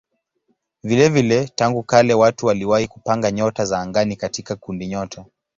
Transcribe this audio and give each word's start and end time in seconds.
Vilevile 0.83 1.47
tangu 1.47 1.83
kale 1.83 2.13
watu 2.13 2.45
waliwahi 2.45 2.87
kupanga 2.87 3.31
nyota 3.31 3.65
za 3.65 3.79
angani 3.79 4.15
katika 4.15 4.55
kundinyota. 4.55 5.25